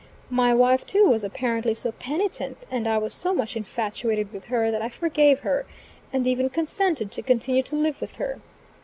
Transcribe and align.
My 0.31 0.51
wife 0.51 0.83
too, 0.87 1.03
was 1.05 1.23
apparently 1.23 1.75
so 1.75 1.91
penitent, 1.91 2.57
and 2.71 2.87
I 2.87 2.97
was 2.97 3.13
so 3.13 3.35
much 3.35 3.55
infatuated 3.55 4.33
with 4.33 4.45
her, 4.45 4.71
that 4.71 4.81
I 4.81 4.89
forgave 4.89 5.41
her, 5.41 5.67
and 6.11 6.25
even 6.25 6.49
consented 6.49 7.11
to 7.11 7.21
continue 7.21 7.61
to 7.61 7.75
live 7.75 8.01
with 8.01 8.15
her. 8.15 8.39